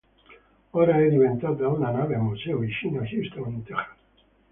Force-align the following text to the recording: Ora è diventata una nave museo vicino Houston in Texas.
Ora 0.71 0.97
è 0.97 1.09
diventata 1.09 1.67
una 1.67 1.91
nave 1.91 2.15
museo 2.17 2.57
vicino 2.57 3.01
Houston 3.03 3.51
in 3.51 3.63
Texas. 3.63 3.97